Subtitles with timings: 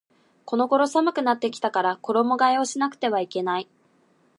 [0.45, 3.69] この頃寒くなってきたから衣替えをしなくてはいけない